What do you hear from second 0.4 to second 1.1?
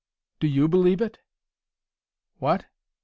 YOU believe